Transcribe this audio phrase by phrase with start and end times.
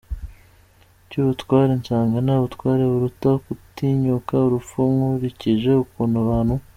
[1.09, 6.55] cyubutwari nsanga nta butwari buruta gutinyuka urupfu nkurikije ukuntu abantu.